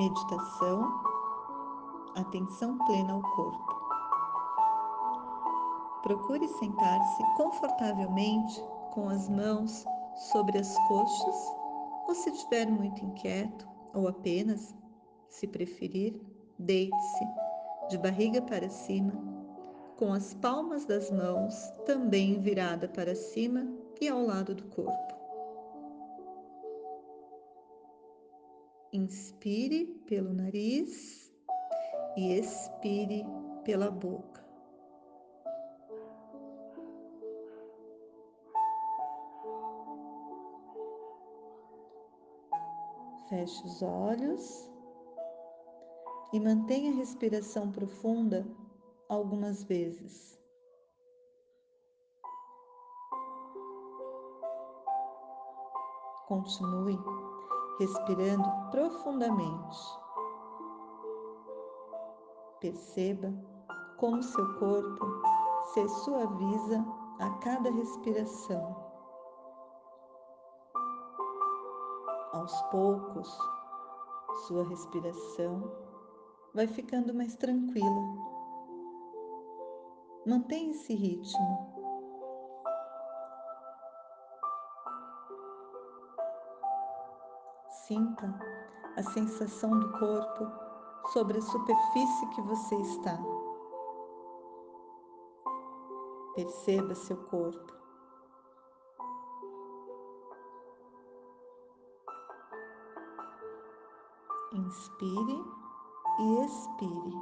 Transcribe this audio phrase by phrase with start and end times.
[0.00, 0.90] Meditação,
[2.14, 3.74] atenção plena ao corpo.
[6.02, 9.84] Procure sentar-se confortavelmente com as mãos
[10.32, 11.54] sobre as coxas
[12.08, 14.74] ou se estiver muito inquieto ou apenas,
[15.28, 16.18] se preferir,
[16.58, 17.28] deite-se
[17.90, 19.12] de barriga para cima,
[19.98, 21.54] com as palmas das mãos
[21.84, 23.70] também virada para cima
[24.00, 25.09] e ao lado do corpo.
[28.92, 31.32] Inspire pelo nariz
[32.16, 33.24] e expire
[33.64, 34.44] pela boca.
[43.28, 44.68] Feche os olhos
[46.32, 48.44] e mantenha a respiração profunda
[49.08, 50.36] algumas vezes.
[56.26, 56.98] Continue
[57.80, 59.78] respirando profundamente.
[62.60, 63.32] Perceba
[63.96, 65.06] como seu corpo
[65.72, 66.84] se suaviza
[67.18, 68.76] a cada respiração.
[72.34, 73.38] Aos poucos,
[74.46, 75.72] sua respiração
[76.54, 78.02] vai ficando mais tranquila.
[80.26, 81.79] Mantenha esse ritmo.
[87.90, 88.32] Sinta
[88.96, 90.46] a sensação do corpo
[91.12, 93.18] sobre a superfície que você está.
[96.36, 97.74] Perceba seu corpo.
[104.52, 105.44] Inspire
[106.20, 107.16] e expire.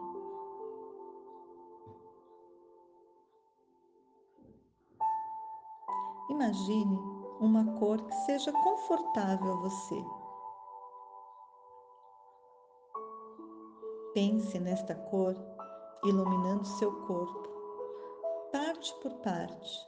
[6.28, 6.98] Imagine
[7.40, 10.17] uma cor que seja confortável a você.
[14.14, 15.36] Pense nesta cor
[16.02, 17.48] iluminando seu corpo,
[18.50, 19.86] parte por parte,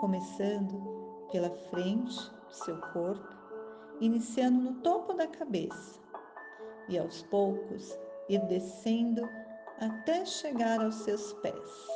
[0.00, 2.16] começando pela frente
[2.48, 3.28] do seu corpo,
[4.00, 6.00] iniciando no topo da cabeça
[6.88, 7.98] e aos poucos
[8.30, 9.28] ir descendo
[9.78, 11.86] até chegar aos seus pés.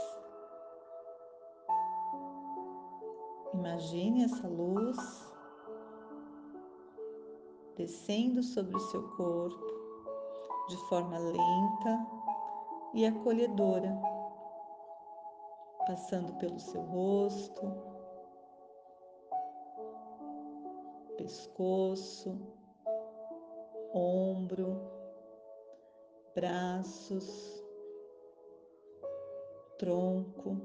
[3.55, 5.33] Imagine essa luz
[7.75, 9.84] descendo sobre o seu corpo
[10.69, 12.07] de forma lenta
[12.95, 14.01] e acolhedora,
[15.87, 17.63] passando pelo seu rosto,
[21.17, 22.41] pescoço,
[23.93, 24.81] ombro,
[26.35, 27.63] braços,
[29.79, 30.57] tronco,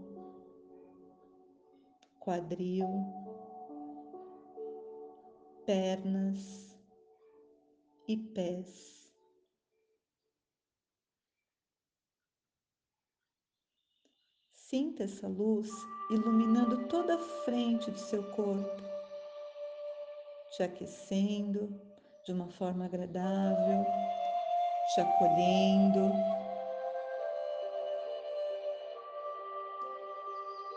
[2.19, 2.87] quadril,
[5.65, 6.77] pernas
[8.07, 8.98] e pés.
[14.69, 15.67] Sinta essa luz
[16.11, 18.83] iluminando toda a frente do seu corpo,
[20.51, 21.75] te aquecendo
[22.23, 23.83] de uma forma agradável
[24.93, 26.11] te acolhendo.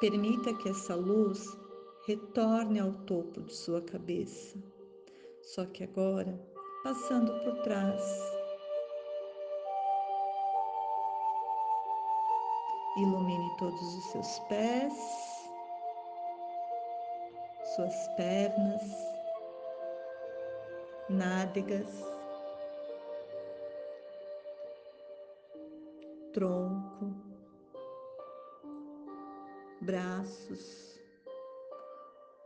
[0.00, 1.54] Permita que essa luz
[2.06, 4.58] retorne ao topo de sua cabeça,
[5.42, 6.40] só que agora
[6.82, 8.41] passando por trás.
[12.96, 14.92] Ilumine todos os seus pés,
[17.74, 18.82] suas pernas,
[21.08, 22.12] nádegas
[26.32, 27.14] tronco,
[29.82, 30.98] braços,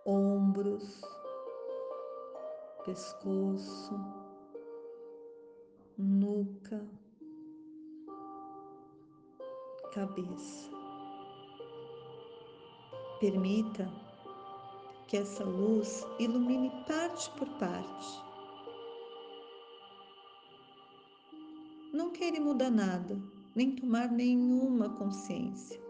[0.05, 1.01] ombros,
[2.85, 3.95] pescoço,
[5.97, 6.85] nuca,
[9.97, 10.71] cabeça.
[13.19, 13.91] Permita
[15.09, 18.23] que essa luz ilumine parte por parte.
[21.95, 23.19] Não queira mudar nada,
[23.55, 25.81] nem tomar nenhuma consciência.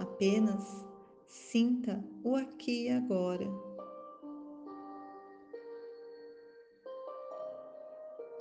[0.00, 0.82] Apenas
[1.28, 3.46] sinta o aqui e agora.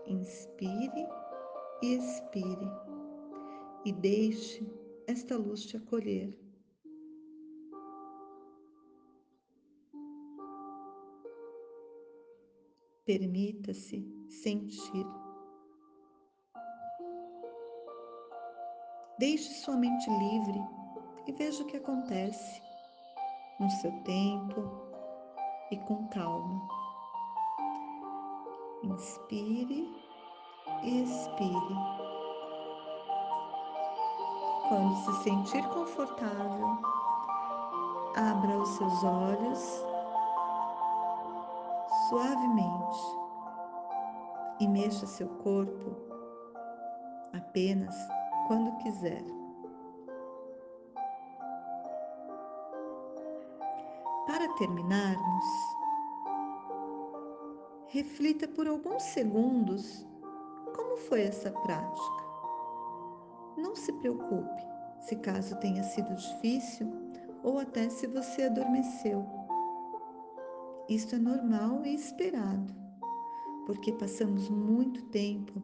[0.08, 1.06] Inspire
[1.82, 2.91] e expire
[3.86, 4.66] e deixe
[5.08, 6.38] esta luz te acolher.
[13.06, 15.06] Permita-se sentir.
[19.18, 20.60] Deixe sua mente livre
[21.28, 22.62] e veja o que acontece
[23.60, 24.62] no seu tempo
[25.72, 26.68] e com calma.
[28.84, 30.02] Inspire
[30.84, 32.11] expire.
[34.72, 36.78] Quando se sentir confortável,
[38.16, 39.60] abra os seus olhos
[42.08, 43.00] suavemente
[44.62, 45.94] e mexa seu corpo
[47.34, 47.94] apenas
[48.48, 49.22] quando quiser.
[54.26, 55.46] Para terminarmos,
[57.90, 60.08] reflita por alguns segundos
[60.74, 62.21] como foi essa prática.
[63.62, 64.68] Não se preocupe
[65.00, 66.92] se caso tenha sido difícil
[67.44, 69.24] ou até se você adormeceu.
[70.90, 72.74] Isso é normal e esperado,
[73.66, 75.62] porque passamos muito tempo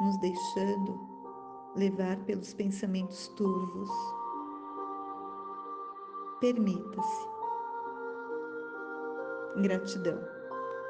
[0.00, 1.12] nos deixando
[1.76, 3.90] levar pelos pensamentos turvos.
[6.40, 7.28] Permita-se.
[9.62, 10.41] Gratidão.